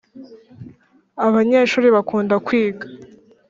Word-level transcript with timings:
abanyeshuri 1.25 1.87
bakunda 1.95 2.35
kwiga 2.45 2.85